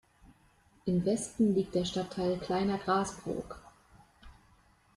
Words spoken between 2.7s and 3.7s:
Grasbrook.